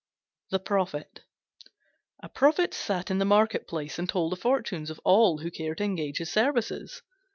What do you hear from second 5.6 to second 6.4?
to engage his